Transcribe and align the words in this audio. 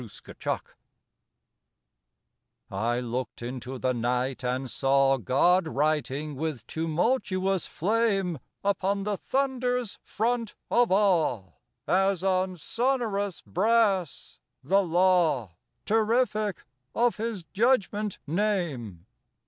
STORM 0.07 0.61
I 2.71 2.99
looked 2.99 3.43
into 3.43 3.77
the 3.77 3.93
night 3.93 4.43
and 4.43 4.67
saw 4.67 5.17
God 5.17 5.67
writing 5.67 6.33
with 6.33 6.65
tumultuous 6.65 7.67
flame 7.67 8.39
Upon 8.63 9.03
the 9.03 9.15
thunder's 9.15 9.99
front 10.01 10.55
of 10.71 10.91
awe, 10.91 11.51
As 11.87 12.23
on 12.23 12.57
sonorous 12.57 13.41
brass, 13.41 14.39
the 14.63 14.81
Law, 14.81 15.51
Terrific, 15.85 16.63
of 16.95 17.17
His 17.17 17.43
judgment 17.53 18.17
name. 18.25 19.05